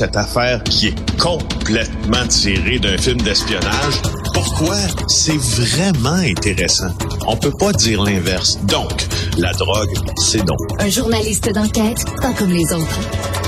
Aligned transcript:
cette 0.00 0.16
affaire 0.16 0.64
qui 0.64 0.86
est 0.86 1.18
complètement 1.20 2.26
tirée 2.26 2.78
d'un 2.78 2.96
film 2.96 3.20
d'espionnage. 3.20 4.00
Pourquoi? 4.32 4.76
C'est 5.08 5.36
vraiment 5.36 6.14
intéressant? 6.14 6.88
On 7.26 7.36
peut 7.36 7.52
pas 7.52 7.70
dire 7.72 8.02
l'inverse. 8.02 8.58
Donc, 8.64 8.90
la 9.36 9.52
drogue, 9.52 9.92
c'est 10.16 10.42
donc. 10.42 10.58
Un 10.78 10.88
journaliste 10.88 11.52
d'enquête, 11.52 12.02
pas 12.22 12.32
comme 12.32 12.48
les 12.48 12.72
autres. 12.72 13.00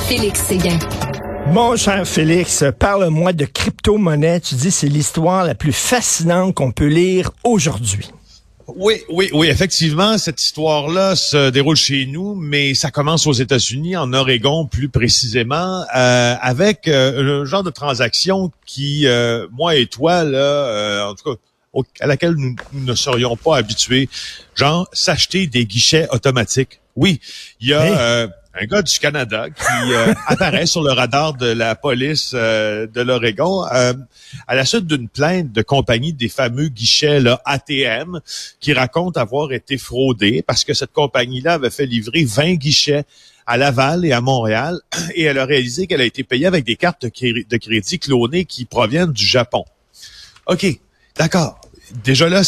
Félix 0.08 0.42
Séguin. 0.42 0.78
Mon 1.54 1.74
cher 1.76 2.06
Félix, 2.06 2.62
parle-moi 2.78 3.32
de 3.32 3.46
crypto-monnaie. 3.46 4.40
Tu 4.40 4.54
dis 4.54 4.70
c'est 4.70 4.88
l'histoire 4.88 5.46
la 5.46 5.54
plus 5.54 5.72
fascinante 5.72 6.54
qu'on 6.54 6.70
peut 6.70 6.88
lire 6.88 7.30
aujourd'hui. 7.44 8.10
Oui, 8.68 9.02
oui, 9.08 9.30
oui, 9.32 9.48
effectivement, 9.48 10.18
cette 10.18 10.40
histoire-là 10.40 11.16
se 11.16 11.50
déroule 11.50 11.76
chez 11.76 12.06
nous, 12.06 12.34
mais 12.34 12.74
ça 12.74 12.90
commence 12.90 13.26
aux 13.26 13.32
États-Unis, 13.32 13.96
en 13.96 14.12
Oregon 14.12 14.66
plus 14.66 14.88
précisément, 14.88 15.84
euh, 15.96 16.34
avec 16.40 16.86
euh, 16.86 17.42
un 17.42 17.44
genre 17.44 17.62
de 17.62 17.70
transaction 17.70 18.52
qui, 18.66 19.06
euh, 19.06 19.46
moi 19.52 19.76
et 19.76 19.86
toi, 19.86 20.24
là, 20.24 21.08
en 21.08 21.14
tout 21.14 21.32
cas, 21.32 21.82
à 22.00 22.06
laquelle 22.06 22.34
nous, 22.36 22.54
ne 22.72 22.94
serions 22.94 23.36
pas 23.36 23.56
habitués, 23.56 24.08
genre 24.54 24.88
s'acheter 24.92 25.46
des 25.46 25.64
guichets 25.64 26.06
automatiques. 26.10 26.81
Oui, 26.96 27.20
il 27.60 27.68
y 27.68 27.74
a 27.74 28.28
un 28.54 28.66
gars 28.66 28.82
du 28.82 28.98
Canada 28.98 29.48
qui 29.48 29.92
euh, 29.92 30.12
apparaît 30.26 30.66
sur 30.66 30.82
le 30.82 30.92
radar 30.92 31.34
de 31.34 31.46
la 31.46 31.74
police 31.74 32.32
euh, 32.34 32.86
de 32.86 33.00
l'Oregon 33.00 33.64
euh, 33.72 33.94
à 34.46 34.54
la 34.54 34.64
suite 34.64 34.86
d'une 34.86 35.08
plainte 35.08 35.52
de 35.52 35.62
compagnie 35.62 36.12
des 36.12 36.28
fameux 36.28 36.68
guichets 36.68 37.20
là, 37.20 37.40
ATM 37.44 38.20
qui 38.60 38.72
raconte 38.72 39.16
avoir 39.16 39.52
été 39.52 39.78
fraudé 39.78 40.42
parce 40.46 40.64
que 40.64 40.74
cette 40.74 40.92
compagnie-là 40.92 41.54
avait 41.54 41.70
fait 41.70 41.86
livrer 41.86 42.24
20 42.24 42.54
guichets 42.54 43.04
à 43.46 43.56
Laval 43.56 44.04
et 44.04 44.12
à 44.12 44.20
Montréal 44.20 44.80
et 45.14 45.22
elle 45.22 45.38
a 45.38 45.46
réalisé 45.46 45.86
qu'elle 45.86 46.02
a 46.02 46.04
été 46.06 46.22
payée 46.22 46.46
avec 46.46 46.64
des 46.64 46.76
cartes 46.76 47.06
de 47.06 47.56
crédit 47.56 47.98
clonées 47.98 48.44
qui 48.44 48.66
proviennent 48.66 49.12
du 49.12 49.24
Japon. 49.24 49.64
OK, 50.46 50.66
d'accord 51.16 51.58
déjà 52.04 52.28
là, 52.28 52.42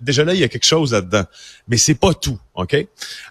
déjà 0.00 0.24
là, 0.24 0.32
il 0.34 0.40
y 0.40 0.44
a 0.44 0.48
quelque 0.48 0.66
chose 0.66 0.92
là-dedans. 0.92 1.24
Mais 1.66 1.76
c'est 1.76 1.96
pas 1.96 2.14
tout, 2.14 2.38
OK? 2.54 2.76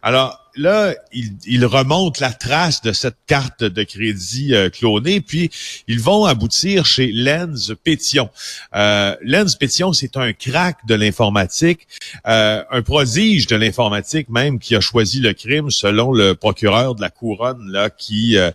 Alors 0.02 0.45
là, 0.56 0.96
il, 1.12 1.66
remonte 1.66 2.20
la 2.20 2.32
trace 2.32 2.82
de 2.82 2.92
cette 2.92 3.18
carte 3.28 3.64
de 3.64 3.84
crédit 3.84 4.54
euh, 4.54 4.70
clonée, 4.70 5.22
puis 5.22 5.50
ils 5.88 6.00
vont 6.00 6.26
aboutir 6.26 6.86
chez 6.86 7.12
Lens 7.12 7.74
Pétion. 7.84 8.30
Euh, 8.76 9.16
Lens 9.22 9.56
Pétion, 9.56 9.94
c'est 9.94 10.18
un 10.18 10.34
crack 10.34 10.86
de 10.88 10.96
l'informatique, 10.96 11.88
euh, 12.28 12.64
un 12.70 12.82
prodige 12.82 13.48
de 13.48 13.56
l'informatique 13.56 14.30
même, 14.30 14.60
qui 14.60 14.76
a 14.76 14.82
choisi 14.82 15.20
le 15.20 15.34
crime 15.34 15.70
selon 15.72 16.12
le 16.12 16.36
procureur 16.36 16.96
de 16.96 17.02
la 17.02 17.10
couronne 17.10 17.72
là, 17.72 17.90
qui 17.90 18.38
euh, 18.38 18.52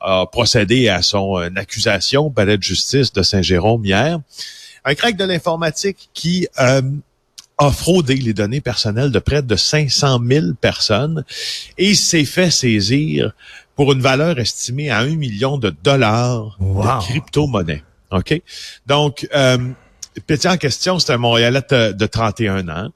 a 0.00 0.26
procédé 0.26 0.88
à 0.88 1.02
son 1.02 1.36
accusation, 1.56 2.30
palais 2.30 2.56
de 2.56 2.62
justice 2.62 3.12
de 3.12 3.22
Saint-Jérôme 3.22 3.84
hier 3.84 4.20
un 4.88 4.94
crack 4.94 5.16
de 5.16 5.24
l'informatique 5.24 6.08
qui 6.14 6.48
euh, 6.58 6.80
a 7.58 7.70
fraudé 7.70 8.14
les 8.16 8.34
données 8.34 8.60
personnelles 8.60 9.10
de 9.10 9.18
près 9.18 9.42
de 9.42 9.56
500 9.56 10.20
000 10.24 10.46
personnes 10.60 11.24
et 11.76 11.94
s'est 11.94 12.24
fait 12.24 12.50
saisir 12.50 13.32
pour 13.74 13.92
une 13.92 14.00
valeur 14.00 14.38
estimée 14.38 14.90
à 14.90 14.98
un 14.98 15.16
million 15.16 15.58
de 15.58 15.74
dollars 15.82 16.56
de 16.60 17.00
crypto-monnaie. 17.04 17.82
OK? 18.10 18.40
Donc, 18.86 19.28
euh, 19.34 19.58
Petit 20.26 20.48
en 20.48 20.56
question, 20.56 20.98
c'est 20.98 21.12
un 21.12 21.18
Montréalais 21.18 21.62
de 21.70 22.06
31 22.06 22.68
ans, 22.68 22.90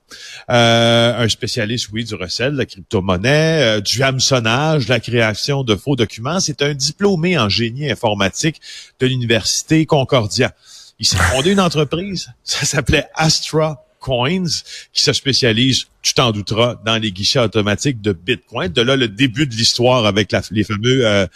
euh, 0.51 1.25
un 1.25 1.29
spécialiste, 1.29 1.89
oui, 1.93 2.05
du 2.05 2.15
recel, 2.15 2.53
de 2.53 2.59
la 2.59 2.67
crypto-monnaie, 2.67 3.79
euh, 3.79 3.81
du 3.81 4.03
hameçonnage, 4.03 4.87
de 4.87 4.91
la 4.91 5.01
création 5.01 5.63
de 5.63 5.77
faux 5.77 5.95
documents. 5.95 6.41
C'est 6.41 6.63
un 6.63 6.75
diplômé 6.75 7.39
en 7.39 7.49
génie 7.49 7.91
informatique 7.91 8.61
de 8.99 9.07
l'Université 9.07 9.87
Concordia. 9.87 10.53
Il 10.99 11.07
s'est 11.07 11.17
fondé 11.17 11.53
une 11.53 11.61
entreprise, 11.61 12.33
ça 12.45 12.65
s'appelait 12.65 13.07
Astra 13.15 13.85
Coins, 14.03 14.45
qui 14.93 15.03
se 15.03 15.13
spécialise, 15.13 15.85
tu 16.03 16.13
t'en 16.15 16.33
douteras, 16.33 16.77
dans 16.85 16.99
les 16.99 17.13
guichets 17.13 17.39
automatiques 17.39 18.03
de 18.03 18.13
Bitcoin. 18.13 18.73
De 18.73 18.83
là, 18.83 18.97
le 18.97 19.09
début 19.09 19.47
de 19.47 19.55
l'histoire 19.55 20.05
avec 20.05 20.35
les 20.51 20.65
fameux 20.65 21.07
euh, 21.07 21.27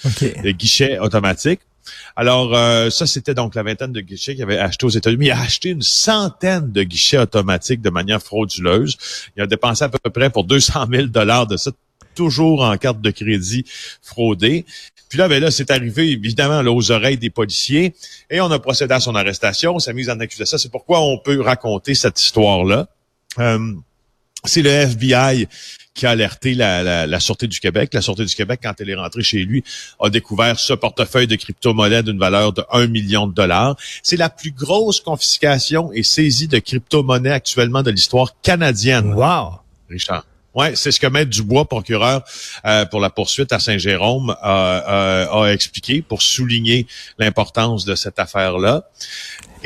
guichets 0.52 0.98
automatiques. 0.98 1.60
Alors, 2.16 2.54
euh, 2.54 2.90
ça, 2.90 3.06
c'était 3.06 3.34
donc 3.34 3.54
la 3.54 3.62
vingtaine 3.62 3.92
de 3.92 4.00
guichets 4.00 4.34
qu'il 4.34 4.42
avait 4.42 4.58
acheté 4.58 4.86
aux 4.86 4.90
États-Unis. 4.90 5.26
Il 5.26 5.30
a 5.30 5.40
acheté 5.40 5.70
une 5.70 5.82
centaine 5.82 6.72
de 6.72 6.82
guichets 6.82 7.18
automatiques 7.18 7.80
de 7.80 7.90
manière 7.90 8.20
frauduleuse. 8.20 8.96
Il 9.36 9.42
a 9.42 9.46
dépensé 9.46 9.84
à 9.84 9.88
peu 9.88 10.10
près 10.10 10.30
pour 10.30 10.44
200 10.44 10.86
000 10.90 11.06
dollars 11.06 11.46
de 11.46 11.56
ça, 11.56 11.70
toujours 12.16 12.62
en 12.62 12.76
carte 12.76 13.00
de 13.00 13.10
crédit 13.10 13.64
fraudée. 14.02 14.64
Puis 15.08 15.18
là, 15.18 15.28
ben 15.28 15.40
là, 15.40 15.50
c'est 15.50 15.70
arrivé 15.70 16.10
évidemment 16.10 16.62
là, 16.62 16.72
aux 16.72 16.90
oreilles 16.90 17.18
des 17.18 17.30
policiers 17.30 17.94
et 18.28 18.40
on 18.40 18.50
a 18.50 18.58
procédé 18.58 18.94
à 18.94 19.00
son 19.00 19.14
arrestation, 19.14 19.78
sa 19.78 19.92
mise 19.92 20.10
en 20.10 20.18
accusation. 20.18 20.58
C'est 20.58 20.72
pourquoi 20.72 21.00
on 21.00 21.18
peut 21.18 21.40
raconter 21.40 21.94
cette 21.94 22.20
histoire-là. 22.20 22.88
Euh, 23.38 23.72
c'est 24.44 24.62
le 24.62 24.70
FBI 24.70 25.48
qui 25.94 26.06
a 26.06 26.10
alerté 26.10 26.54
la, 26.54 26.82
la, 26.82 27.06
la, 27.06 27.20
Sûreté 27.20 27.46
du 27.46 27.58
Québec. 27.58 27.94
La 27.94 28.02
Sûreté 28.02 28.24
du 28.24 28.34
Québec, 28.34 28.60
quand 28.62 28.74
elle 28.80 28.90
est 28.90 28.94
rentrée 28.94 29.22
chez 29.22 29.42
lui, 29.42 29.64
a 29.98 30.10
découvert 30.10 30.58
ce 30.58 30.74
portefeuille 30.74 31.26
de 31.26 31.36
crypto-monnaie 31.36 32.02
d'une 32.02 32.18
valeur 32.18 32.52
de 32.52 32.64
1 32.70 32.88
million 32.88 33.26
de 33.26 33.32
dollars. 33.32 33.76
C'est 34.02 34.16
la 34.16 34.28
plus 34.28 34.52
grosse 34.52 35.00
confiscation 35.00 35.90
et 35.92 36.02
saisie 36.02 36.48
de 36.48 36.58
crypto-monnaie 36.58 37.32
actuellement 37.32 37.82
de 37.82 37.90
l'histoire 37.90 38.34
canadienne. 38.42 39.14
Wow! 39.14 39.60
Richard. 39.88 40.26
Ouais, 40.56 40.74
c'est 40.74 40.90
ce 40.90 40.98
que 40.98 41.06
Maître 41.06 41.30
Dubois, 41.30 41.68
procureur 41.68 42.24
euh, 42.64 42.86
pour 42.86 43.00
la 43.00 43.10
poursuite 43.10 43.52
à 43.52 43.58
Saint-Jérôme, 43.58 44.34
a 44.40 45.46
expliqué 45.52 46.00
pour 46.00 46.22
souligner 46.22 46.86
l'importance 47.18 47.84
de 47.84 47.94
cette 47.94 48.18
affaire-là. 48.18 48.84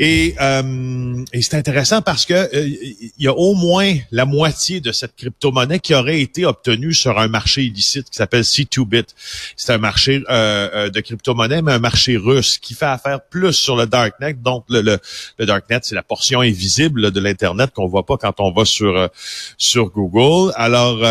Et, 0.03 0.33
euh, 0.41 1.23
et 1.31 1.43
c'est 1.43 1.55
intéressant 1.55 2.01
parce 2.01 2.25
que 2.25 2.33
euh, 2.33 2.47
il 2.65 3.23
y 3.23 3.27
a 3.27 3.33
au 3.33 3.53
moins 3.53 3.93
la 4.09 4.25
moitié 4.25 4.81
de 4.81 4.91
cette 4.91 5.15
crypto-monnaie 5.15 5.77
qui 5.77 5.93
aurait 5.93 6.21
été 6.21 6.43
obtenue 6.43 6.91
sur 6.91 7.19
un 7.19 7.27
marché 7.27 7.61
illicite 7.65 8.09
qui 8.09 8.17
s'appelle 8.17 8.41
C2Bit. 8.41 9.09
C'est 9.55 9.73
un 9.73 9.77
marché 9.77 10.23
euh, 10.31 10.89
de 10.89 10.99
crypto-monnaie, 11.01 11.61
mais 11.61 11.73
un 11.73 11.79
marché 11.79 12.17
russe 12.17 12.57
qui 12.57 12.73
fait 12.73 12.87
affaire 12.87 13.19
plus 13.23 13.53
sur 13.53 13.75
le 13.75 13.85
darknet. 13.85 14.33
Donc 14.33 14.65
le, 14.69 14.81
le, 14.81 14.97
le 15.37 15.45
darknet, 15.45 15.81
c'est 15.83 15.93
la 15.93 16.01
portion 16.01 16.41
invisible 16.41 17.11
de 17.11 17.19
l'internet 17.19 17.69
qu'on 17.71 17.85
voit 17.85 18.07
pas 18.07 18.17
quand 18.17 18.39
on 18.39 18.51
va 18.51 18.65
sur 18.65 19.07
sur 19.59 19.91
Google. 19.91 20.51
Alors 20.55 21.05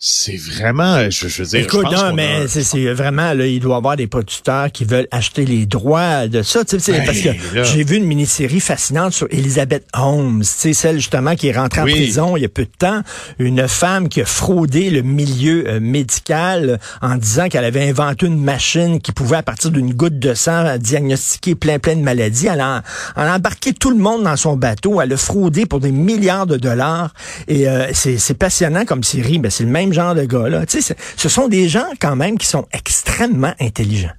c'est 0.00 0.36
vraiment, 0.36 1.10
je, 1.10 1.26
veux 1.26 1.44
dire. 1.44 1.60
Écoute, 1.60 1.86
non, 1.90 2.14
mais 2.14 2.46
c'est 2.46 2.92
vraiment, 2.92 3.32
là, 3.34 3.46
il 3.48 3.58
doit 3.58 3.74
y 3.74 3.78
avoir 3.78 3.96
des 3.96 4.06
producteurs 4.06 4.70
qui 4.70 4.84
veulent 4.84 5.08
acheter 5.10 5.44
les 5.44 5.66
droits 5.66 6.28
de 6.28 6.42
ça. 6.42 6.64
Tu 6.64 6.78
sais, 6.78 7.02
parce 7.04 7.18
que 7.18 7.30
j'ai 7.64 7.82
vu 7.82 7.96
une 7.96 8.04
mini-série 8.04 8.60
fascinante 8.60 9.12
sur 9.12 9.26
Elizabeth 9.30 9.88
Holmes, 9.94 10.42
tu 10.42 10.46
sais, 10.46 10.72
celle 10.72 10.96
justement 10.98 11.34
qui 11.34 11.48
est 11.48 11.58
rentrée 11.58 11.80
en 11.80 11.84
prison 11.84 12.36
il 12.36 12.42
y 12.42 12.44
a 12.44 12.48
peu 12.48 12.62
de 12.62 12.70
temps. 12.78 13.02
Une 13.40 13.66
femme 13.66 14.08
qui 14.08 14.20
a 14.20 14.24
fraudé 14.24 14.90
le 14.90 15.02
milieu 15.02 15.64
euh, 15.66 15.80
médical 15.80 16.78
en 17.02 17.16
disant 17.16 17.48
qu'elle 17.48 17.64
avait 17.64 17.88
inventé 17.88 18.26
une 18.26 18.40
machine 18.40 19.00
qui 19.00 19.10
pouvait, 19.10 19.38
à 19.38 19.42
partir 19.42 19.72
d'une 19.72 19.92
goutte 19.94 20.20
de 20.20 20.32
sang, 20.32 20.78
diagnostiquer 20.78 21.56
plein, 21.56 21.80
plein 21.80 21.96
de 21.96 22.02
maladies. 22.02 22.46
Elle 22.46 22.60
a, 22.60 22.84
embarqué 23.16 23.72
tout 23.72 23.90
le 23.90 23.98
monde 23.98 24.22
dans 24.22 24.36
son 24.36 24.56
bateau. 24.56 25.00
Elle 25.00 25.12
a 25.12 25.16
fraudé 25.16 25.66
pour 25.66 25.80
des 25.80 25.90
milliards 25.90 26.46
de 26.46 26.56
dollars. 26.56 27.12
Et 27.48 27.68
euh, 27.68 27.88
c'est 27.92 28.38
passionnant 28.38 28.84
comme 28.84 29.02
série. 29.02 29.40
Ben, 29.40 29.50
c'est 29.50 29.64
le 29.64 29.70
même 29.70 29.87
genre 29.92 30.14
de 30.14 30.24
gars-là. 30.24 30.66
Tu 30.66 30.80
sais, 30.80 30.96
ce 31.16 31.28
sont 31.28 31.48
des 31.48 31.68
gens 31.68 31.86
quand 32.00 32.16
même 32.16 32.38
qui 32.38 32.46
sont 32.46 32.66
extrêmement 32.72 33.54
intelligents. 33.60 34.12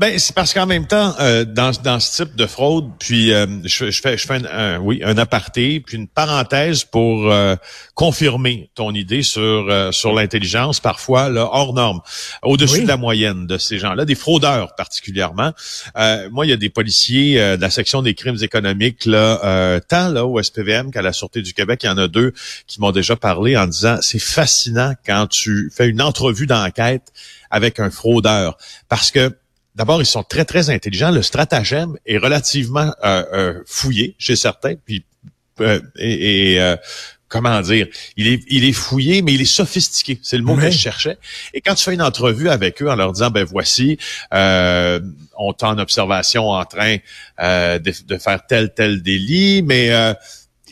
Ben 0.00 0.18
c'est 0.18 0.34
parce 0.34 0.54
qu'en 0.54 0.64
même 0.64 0.86
temps, 0.86 1.14
euh, 1.20 1.44
dans, 1.44 1.72
dans 1.82 2.00
ce 2.00 2.22
type 2.22 2.34
de 2.34 2.46
fraude, 2.46 2.90
puis 2.98 3.34
euh, 3.34 3.46
je, 3.64 3.90
je, 3.90 4.00
fais, 4.00 4.16
je 4.16 4.26
fais 4.26 4.40
un, 4.50 4.78
oui 4.78 5.02
un 5.04 5.18
aparté, 5.18 5.78
puis 5.80 5.98
une 5.98 6.08
parenthèse 6.08 6.84
pour 6.84 7.30
euh, 7.30 7.54
confirmer 7.94 8.70
ton 8.74 8.94
idée 8.94 9.22
sur 9.22 9.68
sur 9.92 10.14
l'intelligence 10.14 10.80
parfois 10.80 11.28
là, 11.28 11.50
hors 11.52 11.74
norme, 11.74 12.00
au-dessus 12.42 12.84
de 12.84 12.88
la 12.88 12.96
moyenne 12.96 13.46
de 13.46 13.58
ces 13.58 13.78
gens-là, 13.78 14.06
des 14.06 14.14
fraudeurs 14.14 14.74
particulièrement. 14.74 15.52
moi, 16.30 16.46
il 16.46 16.48
y 16.48 16.54
a 16.54 16.56
des 16.56 16.70
policiers 16.70 17.38
de 17.38 17.60
la 17.60 17.68
section 17.68 18.00
des 18.00 18.14
crimes 18.14 18.38
économiques 18.40 19.04
là, 19.04 19.80
tant 19.86 20.08
là 20.08 20.24
au 20.24 20.42
SPVM 20.42 20.92
qu'à 20.92 21.02
la 21.02 21.12
Sûreté 21.12 21.42
du 21.42 21.52
Québec, 21.52 21.80
il 21.82 21.88
y 21.88 21.90
en 21.90 21.98
a 21.98 22.08
deux 22.08 22.32
qui 22.66 22.80
m'ont 22.80 22.92
déjà 22.92 23.16
parlé 23.16 23.54
en 23.54 23.66
disant 23.66 23.98
c'est 24.00 24.18
fascinant 24.18 24.94
quand 25.04 25.26
tu 25.26 25.70
fais 25.70 25.88
une 25.88 26.00
entrevue 26.00 26.46
d'enquête 26.46 27.12
avec 27.50 27.80
un 27.80 27.90
fraudeur 27.90 28.56
parce 28.88 29.10
que 29.10 29.36
D'abord, 29.74 30.02
ils 30.02 30.06
sont 30.06 30.22
très, 30.22 30.44
très 30.44 30.70
intelligents. 30.70 31.10
Le 31.10 31.22
stratagème 31.22 31.96
est 32.04 32.18
relativement 32.18 32.92
euh, 33.04 33.24
euh, 33.32 33.62
fouillé 33.66 34.16
chez 34.18 34.36
certains. 34.36 34.74
Puis, 34.74 35.04
euh, 35.60 35.80
et, 35.96 36.58
comment 37.28 37.60
dire, 37.60 37.86
il 38.16 38.26
est, 38.26 38.42
il 38.48 38.64
est 38.64 38.72
fouillé, 38.72 39.22
mais 39.22 39.32
il 39.32 39.40
est 39.40 39.44
sophistiqué. 39.44 40.18
C'est 40.22 40.36
le 40.36 40.42
mot 40.42 40.56
que 40.56 40.70
je 40.70 40.76
cherchais. 40.76 41.18
Et 41.54 41.60
quand 41.60 41.74
tu 41.74 41.84
fais 41.84 41.94
une 41.94 42.02
entrevue 42.02 42.48
avec 42.48 42.82
eux 42.82 42.90
en 42.90 42.96
leur 42.96 43.12
disant, 43.12 43.30
ben 43.30 43.44
voici, 43.44 43.98
on 44.32 45.52
t'a 45.56 45.68
en 45.68 45.78
observation 45.78 46.50
en 46.50 46.64
train 46.64 46.96
de, 47.38 47.78
de, 47.78 48.18
faire 48.18 48.44
tel, 48.46 48.74
tel 48.74 49.02
délit, 49.02 49.62
mais 49.62 49.90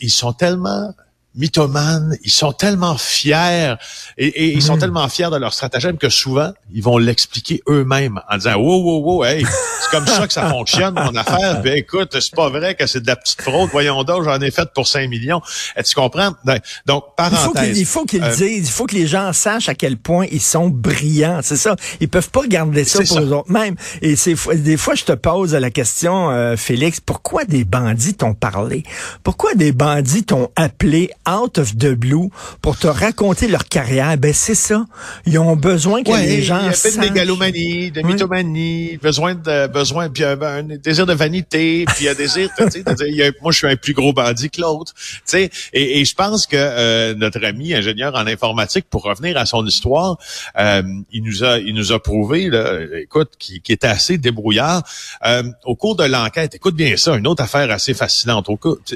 ils 0.01 0.11
sont 0.11 0.33
tellement 0.33 0.93
mythomanes, 1.39 2.17
ils 2.23 2.31
sont 2.31 2.51
tellement 2.51 2.97
fiers 2.97 3.75
et, 4.17 4.53
ils 4.53 4.61
sont 4.61 4.75
hmm. 4.75 4.79
tellement 4.79 5.09
fiers 5.09 5.29
de 5.31 5.37
leur 5.37 5.53
stratagème 5.53 5.97
que 5.97 6.09
souvent, 6.09 6.51
ils 6.73 6.83
vont 6.83 6.97
l'expliquer 6.97 7.61
eux-mêmes 7.67 8.19
en 8.29 8.37
disant, 8.37 8.55
wow, 8.55 8.83
wow, 8.83 9.03
wow, 9.03 9.23
hey, 9.25 9.45
c'est 9.81 9.89
comme 9.91 10.07
ça 10.07 10.27
que 10.27 10.33
ça 10.33 10.49
fonctionne, 10.49 10.93
mon 10.93 11.15
affaire. 11.15 11.61
Puis 11.61 11.71
écoute, 11.71 12.15
c'est 12.19 12.35
pas 12.35 12.49
vrai 12.49 12.75
que 12.75 12.85
c'est 12.85 13.01
de 13.01 13.07
la 13.07 13.15
petite 13.15 13.41
fraude. 13.41 13.69
Voyons 13.71 14.03
donc, 14.03 14.23
j'en 14.23 14.39
ai 14.39 14.51
fait 14.51 14.69
pour 14.73 14.87
5 14.87 15.09
millions. 15.09 15.41
Et 15.77 15.83
tu 15.83 15.95
comprends? 15.95 16.33
Ben, 16.43 16.59
donc, 16.85 17.15
parenthèse. 17.15 17.77
Il 17.79 17.85
faut 17.85 18.05
qu'ils 18.05 18.21
le 18.21 18.27
euh, 18.27 18.35
disent. 18.35 18.67
Il 18.67 18.71
faut 18.71 18.85
que 18.85 18.95
les 18.95 19.07
gens 19.07 19.33
sachent 19.33 19.69
à 19.69 19.75
quel 19.75 19.97
point 19.97 20.27
ils 20.31 20.41
sont 20.41 20.67
brillants. 20.67 21.39
C'est 21.41 21.57
ça. 21.57 21.75
Ils 21.99 22.09
peuvent 22.09 22.29
pas 22.29 22.45
garder 22.47 22.83
ça 22.83 22.99
pour 23.03 23.19
eux 23.19 23.33
autres 23.33 23.49
même. 23.49 23.75
Et 24.01 24.15
c'est 24.15 24.35
des 24.55 24.77
fois, 24.77 24.95
je 24.95 25.03
te 25.03 25.11
pose 25.11 25.53
la 25.53 25.69
question, 25.69 26.31
euh, 26.31 26.55
Félix, 26.55 26.99
pourquoi 26.99 27.45
des 27.45 27.63
bandits 27.63 28.13
t'ont 28.13 28.33
parlé? 28.33 28.83
Pourquoi 29.23 29.53
des 29.55 29.71
bandits 29.71 30.23
t'ont 30.23 30.49
appelé 30.55 31.11
out 31.29 31.57
of 31.57 31.77
the 31.77 31.93
blue 31.93 32.29
pour 32.61 32.77
te 32.77 32.87
raconter 32.87 33.47
leur 33.47 33.65
carrière? 33.65 34.17
Ben, 34.17 34.33
c'est 34.33 34.55
ça. 34.55 34.85
Ils 35.25 35.37
ont 35.39 35.55
besoin 35.55 36.03
que 36.03 36.11
les 36.11 36.41
gens 36.41 36.59
il 36.59 36.65
y 36.65 36.69
a 36.69 36.91
de 36.91 36.99
mégalomanie, 36.99 37.91
de 37.91 38.01
mythomanie, 38.01 38.97
besoin 39.01 39.35
de, 39.35 39.67
besoin, 39.67 40.09
puis 40.09 40.23
un 40.23 40.63
désir 40.63 41.05
de 41.05 41.13
vanité, 41.13 41.85
puis 41.95 42.07
un 42.07 42.13
désir, 42.13 42.49
tu 42.57 42.69
sais, 42.69 43.33
moi, 43.41 43.51
je 43.51 43.57
suis 43.57 43.67
un 43.67 43.75
plus 43.75 43.93
gros 43.93 44.13
bandit 44.13 44.49
que 44.49 44.61
l'autre, 44.61 44.93
tu 44.95 45.21
sais. 45.25 45.49
Et, 45.73 45.99
et, 45.99 46.05
je 46.05 46.15
pense 46.15 46.47
que 46.47 46.55
euh, 46.57 47.13
notre 47.15 47.43
ami 47.45 47.73
ingénieur 47.73 48.15
en 48.15 48.27
informatique, 48.27 48.85
pour 48.89 49.03
revenir 49.03 49.37
à 49.37 49.45
son 49.45 49.65
histoire, 49.65 50.17
euh, 50.57 50.81
il 51.11 51.23
nous 51.23 51.43
a, 51.43 51.59
il 51.59 51.73
nous 51.73 51.91
a 51.91 52.01
prouvé, 52.01 52.49
là, 52.49 52.79
écoute, 53.01 53.31
qui, 53.37 53.61
qui 53.61 53.71
était 53.71 53.87
assez 53.87 54.17
débrouillard. 54.17 54.83
Euh, 55.25 55.43
au 55.65 55.75
cours 55.75 55.95
de 55.95 56.05
l'enquête, 56.05 56.55
écoute 56.55 56.75
bien 56.75 56.97
ça, 56.97 57.15
une 57.15 57.27
autre 57.27 57.43
affaire 57.43 57.69
assez 57.71 57.93
fascinante. 57.93 58.47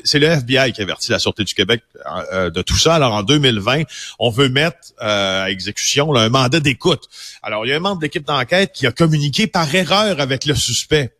C'est 0.03 0.19
le 0.19 0.27
FBI 0.27 0.71
qui 0.71 0.81
avertit 0.81 1.11
la 1.11 1.19
Sûreté 1.19 1.43
du 1.43 1.53
Québec 1.53 1.83
euh, 2.31 2.49
de 2.49 2.61
tout 2.61 2.77
ça. 2.77 2.95
Alors 2.95 3.13
en 3.13 3.23
2020, 3.23 3.83
on 4.19 4.29
veut 4.29 4.49
mettre 4.49 4.77
euh, 5.01 5.43
à 5.43 5.49
exécution 5.49 6.15
un 6.15 6.29
mandat 6.29 6.59
d'écoute. 6.59 7.09
Alors 7.41 7.65
il 7.65 7.69
y 7.69 7.73
a 7.73 7.77
un 7.77 7.79
membre 7.79 7.99
de 7.99 8.05
l'équipe 8.05 8.25
d'enquête 8.25 8.71
qui 8.73 8.87
a 8.87 8.91
communiqué 8.91 9.47
par 9.47 9.73
erreur 9.73 10.19
avec 10.19 10.45
le 10.45 10.55
suspect. 10.55 11.13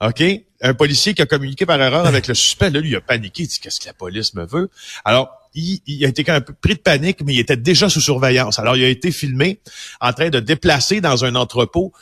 OK? 0.00 0.22
Un 0.60 0.74
policier 0.74 1.14
qui 1.14 1.22
a 1.22 1.26
communiqué 1.26 1.66
par 1.66 1.80
erreur 1.80 2.06
avec 2.06 2.26
le 2.26 2.34
suspect, 2.34 2.70
là, 2.70 2.80
lui, 2.80 2.90
il 2.90 2.96
a 2.96 3.00
paniqué, 3.00 3.44
il 3.44 3.48
dit 3.48 3.58
qu'est-ce 3.60 3.80
que 3.80 3.86
la 3.86 3.92
police 3.92 4.34
me 4.34 4.44
veut? 4.44 4.70
Alors, 5.04 5.30
il, 5.54 5.80
il, 5.86 6.04
a 6.04 6.08
été 6.08 6.28
un 6.30 6.40
peu 6.40 6.52
pris 6.52 6.74
de 6.74 6.80
panique, 6.80 7.20
mais 7.24 7.34
il 7.34 7.40
était 7.40 7.56
déjà 7.56 7.88
sous 7.88 8.00
surveillance. 8.00 8.58
Alors, 8.58 8.76
il 8.76 8.84
a 8.84 8.88
été 8.88 9.10
filmé 9.12 9.60
en 10.00 10.12
train 10.12 10.30
de 10.30 10.40
déplacer 10.40 11.00
dans 11.00 11.24
un 11.24 11.34
entrepôt 11.34 11.92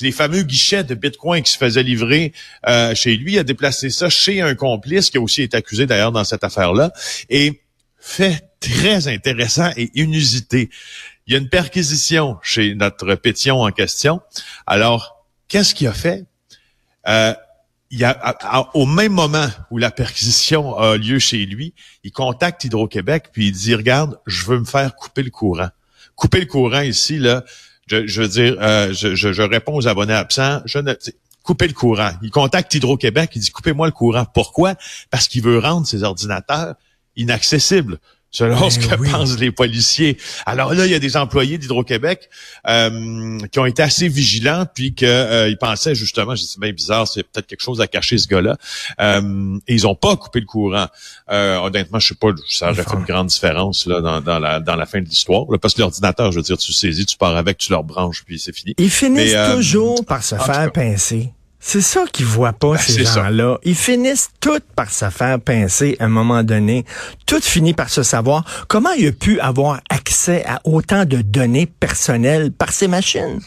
les 0.00 0.12
fameux 0.12 0.42
guichets 0.42 0.84
de 0.84 0.94
Bitcoin 0.94 1.42
qui 1.42 1.52
se 1.52 1.58
faisaient 1.58 1.82
livrer 1.82 2.32
euh, 2.66 2.94
chez 2.94 3.16
lui. 3.16 3.34
Il 3.34 3.38
a 3.38 3.44
déplacé 3.44 3.90
ça 3.90 4.10
chez 4.10 4.40
un 4.40 4.54
complice 4.54 5.10
qui 5.10 5.18
a 5.18 5.20
aussi 5.20 5.42
été 5.42 5.56
accusé 5.56 5.86
d'ailleurs 5.86 6.12
dans 6.12 6.24
cette 6.24 6.44
affaire-là. 6.44 6.92
Et 7.30 7.60
fait 8.04 8.50
très 8.60 9.08
intéressant 9.08 9.70
et 9.78 9.90
inusité. 9.94 10.68
Il 11.26 11.32
y 11.32 11.36
a 11.36 11.38
une 11.38 11.48
perquisition 11.48 12.36
chez 12.42 12.74
notre 12.74 13.14
pétion 13.14 13.62
en 13.62 13.70
question. 13.70 14.20
Alors, 14.66 15.24
qu'est-ce 15.48 15.74
qu'il 15.74 15.86
a 15.86 15.94
fait? 15.94 16.26
Euh, 17.08 17.32
il 17.90 17.98
y 17.98 18.04
a, 18.04 18.36
au 18.74 18.84
même 18.84 19.12
moment 19.12 19.48
où 19.70 19.78
la 19.78 19.90
perquisition 19.90 20.76
a 20.76 20.98
lieu 20.98 21.18
chez 21.18 21.46
lui, 21.46 21.72
il 22.02 22.12
contacte 22.12 22.64
Hydro-Québec 22.64 23.30
puis 23.32 23.46
il 23.46 23.52
dit, 23.52 23.74
regarde, 23.74 24.20
je 24.26 24.44
veux 24.44 24.58
me 24.58 24.66
faire 24.66 24.94
couper 24.96 25.22
le 25.22 25.30
courant. 25.30 25.70
Couper 26.14 26.40
le 26.40 26.46
courant 26.46 26.82
ici, 26.82 27.18
là, 27.18 27.42
je, 27.86 28.20
veux 28.20 28.28
dire, 28.28 28.56
euh, 28.60 28.92
je, 28.92 29.42
réponds 29.42 29.76
aux 29.76 29.88
abonnés 29.88 30.12
absents, 30.12 30.60
je 30.66 30.78
ne, 30.78 30.92
couper 31.42 31.68
le 31.68 31.72
courant. 31.72 32.10
Il 32.22 32.30
contacte 32.30 32.74
Hydro-Québec, 32.74 33.30
il 33.34 33.40
dit 33.40 33.50
coupez-moi 33.50 33.86
le 33.86 33.92
courant. 33.92 34.26
Pourquoi? 34.26 34.74
Parce 35.10 35.26
qu'il 35.26 35.42
veut 35.42 35.58
rendre 35.58 35.86
ses 35.86 36.02
ordinateurs 36.02 36.74
inaccessibles 37.16 37.98
selon 38.34 38.60
ben 38.60 38.70
ce 38.70 38.80
que 38.80 39.10
pensent 39.10 39.38
les 39.38 39.52
policiers. 39.52 40.18
Alors 40.44 40.74
là, 40.74 40.86
il 40.86 40.90
y 40.92 40.94
a 40.94 40.98
des 40.98 41.16
employés 41.16 41.56
d'Hydro-Québec 41.56 42.28
euh, 42.68 43.38
qui 43.52 43.58
ont 43.60 43.64
été 43.64 43.80
assez 43.80 44.08
vigilants, 44.08 44.66
puis 44.74 44.92
qu'ils 44.92 45.06
euh, 45.08 45.54
pensaient 45.58 45.94
justement, 45.94 46.34
c'est 46.34 46.58
bien 46.58 46.72
bizarre, 46.72 47.06
c'est 47.06 47.22
peut-être 47.22 47.46
quelque 47.46 47.62
chose 47.62 47.80
à 47.80 47.86
cacher 47.86 48.18
ce 48.18 48.26
gars-là. 48.26 48.56
Euh, 49.00 49.56
et 49.68 49.74
ils 49.74 49.86
ont 49.86 49.94
pas 49.94 50.16
coupé 50.16 50.40
le 50.40 50.46
courant. 50.46 50.88
Euh, 51.30 51.58
honnêtement, 51.58 52.00
je 52.00 52.08
sais 52.08 52.14
pas, 52.16 52.28
ça 52.48 52.72
aurait 52.72 52.82
fait 52.82 52.96
une 52.96 53.04
grande 53.04 53.28
différence 53.28 53.86
là 53.86 54.00
dans, 54.00 54.38
la, 54.40 54.58
dans 54.58 54.76
la 54.76 54.86
fin 54.86 55.00
de 55.00 55.06
l'histoire. 55.06 55.46
Parce 55.62 55.74
que 55.74 55.80
l'ordinateur, 55.80 56.32
je 56.32 56.38
veux 56.38 56.42
dire, 56.42 56.58
tu 56.58 56.72
saisis, 56.72 57.06
tu 57.06 57.16
pars 57.16 57.36
avec, 57.36 57.58
tu 57.58 57.70
leur 57.70 57.84
branches, 57.84 58.24
puis 58.26 58.40
c'est 58.40 58.54
fini. 58.54 58.74
Ils 58.78 58.90
finissent 58.90 59.36
toujours 59.54 60.04
par 60.04 60.24
se 60.24 60.34
faire 60.34 60.72
pincer. 60.72 61.32
C'est 61.66 61.80
ça 61.80 62.04
qu'ils 62.12 62.26
voient 62.26 62.52
pas, 62.52 62.72
ben, 62.72 62.78
ces 62.78 63.04
gens-là. 63.04 63.58
Ils 63.64 63.74
finissent 63.74 64.28
tout 64.38 64.60
par 64.76 64.90
se 64.90 65.08
faire 65.08 65.40
pincer 65.40 65.96
à 65.98 66.04
un 66.04 66.08
moment 66.08 66.42
donné. 66.42 66.84
Tout 67.26 67.40
finit 67.40 67.72
par 67.72 67.88
se 67.88 68.02
savoir. 68.02 68.44
Comment 68.68 68.92
il 68.92 69.08
a 69.08 69.12
pu 69.12 69.40
avoir 69.40 69.80
accès 69.88 70.44
à 70.44 70.60
autant 70.64 71.06
de 71.06 71.22
données 71.22 71.64
personnelles? 71.64 72.52
Par 72.52 72.70
ces 72.70 72.86
machines? 72.86 73.40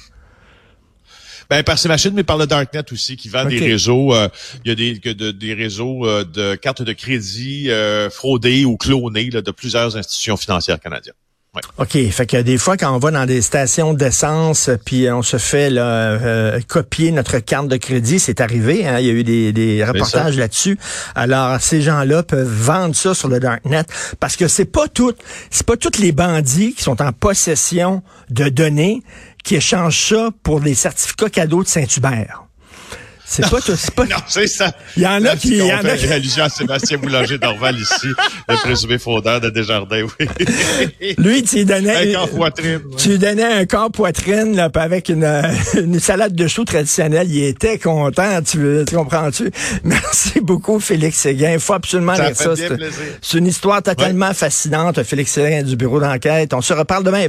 Ben, 1.52 1.62
par 1.62 1.78
ces 1.78 1.88
machines, 1.88 2.14
mais 2.16 2.24
par 2.24 2.40
le 2.40 2.48
Darknet 2.48 2.92
aussi, 2.92 3.18
qui 3.18 3.30
vend 3.30 3.46
des 3.46 3.60
réseaux. 3.60 4.16
Euh, 4.16 4.28
il 4.66 4.70
y 4.70 4.72
a 4.72 5.14
des, 5.14 5.34
des 5.34 5.54
réseaux 5.54 6.08
euh, 6.08 6.24
de 6.24 6.56
cartes 6.56 6.82
de 6.82 6.94
crédit 6.94 7.70
euh, 7.70 8.10
fraudées 8.10 8.66
ou 8.66 8.78
clonées 8.78 9.30
de 9.30 9.52
plusieurs 9.52 9.96
institutions 9.96 10.38
financières 10.38 10.80
canadiennes. 10.80 11.14
OK. 11.78 11.98
Fait 12.12 12.26
que 12.26 12.42
des 12.42 12.58
fois, 12.58 12.78
quand 12.78 12.94
on 12.96 13.00
va 13.00 13.12
dans 13.12 13.26
des 13.26 13.42
stations 13.42 13.94
d'essence, 13.94 14.70
puis 14.86 15.10
on 15.12 15.22
se 15.22 15.38
fait 15.38 15.70
euh, 15.72 16.60
copier 16.68 17.12
notre 17.12 17.40
carte 17.40 17.68
de 17.68 17.78
crédit, 17.78 18.20
c'est 18.20 18.42
arrivé. 18.42 18.88
Hein, 18.88 19.00
il 19.00 19.06
y 19.06 19.10
a 19.10 19.14
eu 19.14 19.24
des, 19.24 19.86
reportages 19.86 20.38
là-dessus. 20.38 20.78
Alors, 21.16 21.60
ces 21.62 21.82
gens-là 21.82 22.24
peuvent 22.24 22.48
vendre 22.48 22.96
ça 22.96 23.14
sur 23.14 23.28
le 23.28 23.40
darknet 23.40 23.84
parce 24.20 24.36
que 24.36 24.48
c'est 24.48 24.66
pas 24.66 24.88
tout, 24.88 25.14
c'est 25.50 25.66
pas 25.66 25.78
tous 25.78 26.00
les 26.00 26.12
bandits 26.12 26.74
qui 26.74 26.84
sont 26.84 27.02
en 27.02 27.12
possession 27.12 28.02
de 28.30 28.50
données 28.50 29.02
qui 29.44 29.56
échangent 29.56 30.10
ça 30.10 30.30
pour 30.44 30.60
des 30.60 30.76
certificats 30.76 31.30
cadeaux 31.30 31.64
de 31.64 31.68
Saint-Hubert. 31.68 32.47
C'est 33.30 33.50
pas 33.50 33.60
tout. 33.60 33.74
Pas... 33.96 34.06
non, 34.06 34.16
c'est 34.26 34.48
ça. 34.48 34.72
Il 34.96 35.04
y 35.04 35.08
en 35.08 35.24
a 35.26 35.36
qui. 35.36 35.50
Il 35.50 35.58
y 35.58 35.74
en 35.74 35.84
a 35.84 35.98
qui. 35.98 36.08
allusion 36.08 36.46
à 36.46 36.50
Sébastien 36.50 36.98
Boulanger 36.98 37.38
d'Orval 37.38 37.78
ici, 37.78 38.08
le 38.48 38.56
présumé 38.56 38.98
faudeur 38.98 39.42
de 39.42 39.50
Desjardins, 39.50 40.04
oui. 40.20 40.28
Lui, 41.18 41.44
tu 41.44 41.58
lui 41.58 41.66
donnais. 41.66 42.14
Un 42.16 42.20
corps 42.20 42.30
poitrine. 42.30 42.82
Tu 42.98 43.10
lui 43.10 43.18
donnais 43.18 43.44
un 43.44 43.66
corps 43.66 43.92
poitrine, 43.92 44.56
là, 44.56 44.70
avec 44.74 45.10
une, 45.10 45.26
une 45.76 46.00
salade 46.00 46.36
de 46.36 46.48
choux 46.48 46.64
traditionnelle. 46.64 47.28
Il 47.30 47.44
était 47.44 47.78
content, 47.78 48.42
tu, 48.42 48.84
tu 48.88 48.96
comprends-tu? 48.96 49.52
Merci 49.84 50.40
beaucoup, 50.40 50.80
Félix 50.80 51.18
Séguin. 51.18 51.54
Il 51.54 51.60
faut 51.60 51.74
absolument 51.74 52.16
ça 52.16 52.28
lire 52.28 52.36
ça. 52.36 52.52
C'est 53.22 53.38
une 53.38 53.48
histoire 53.48 53.84
totalement 53.84 54.34
fascinante, 54.34 55.04
Félix 55.04 55.32
Séguin 55.32 55.64
du 55.64 55.76
bureau 55.76 56.00
d'enquête. 56.00 56.54
On 56.54 56.62
se 56.62 56.74
reparle 56.74 57.04
demain. 57.04 57.26